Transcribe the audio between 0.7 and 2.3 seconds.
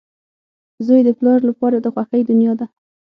•زوی د پلار لپاره د خوښۍ